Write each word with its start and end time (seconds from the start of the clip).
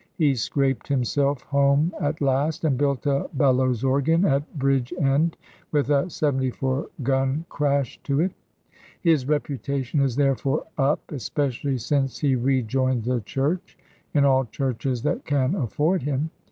He 0.15 0.33
scraped 0.33 0.87
himself 0.87 1.43
home 1.43 1.93
at 2.01 2.21
last; 2.21 2.63
and 2.63 2.75
built 2.75 3.05
a 3.05 3.29
bellows 3.35 3.83
organ 3.83 4.25
at 4.25 4.41
Bridgend, 4.57 5.35
with 5.71 5.91
a 5.91 6.09
74 6.09 6.87
gun 7.03 7.45
crash 7.49 8.01
to 8.05 8.19
it. 8.19 8.31
His 8.99 9.27
reputation 9.27 9.99
is 9.99 10.15
therefore 10.15 10.63
up 10.75 11.11
especially 11.11 11.77
since 11.77 12.17
he 12.17 12.33
rejoined 12.35 13.03
the 13.03 13.21
Church 13.21 13.77
in 14.15 14.25
all 14.25 14.45
churches 14.45 15.03
that 15.03 15.23
can 15.23 15.53
afford 15.53 16.01
him. 16.01 16.31